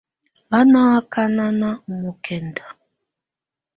[0.49, 2.65] Bá nɔ ákana ɔ mɔkɛnda.